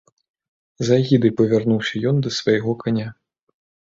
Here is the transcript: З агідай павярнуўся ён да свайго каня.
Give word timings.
З 0.87 0.95
агідай 1.01 1.33
павярнуўся 1.41 2.01
ён 2.13 2.23
да 2.29 2.31
свайго 2.39 2.73
каня. 2.81 3.07